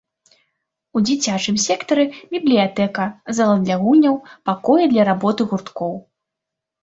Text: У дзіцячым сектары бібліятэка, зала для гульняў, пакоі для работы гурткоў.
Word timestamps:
У 0.99 1.01
дзіцячым 1.07 1.55
сектары 1.65 2.05
бібліятэка, 2.31 3.05
зала 3.39 3.57
для 3.67 3.77
гульняў, 3.83 4.15
пакоі 4.51 4.89
для 4.95 5.03
работы 5.11 5.41
гурткоў. 5.53 5.93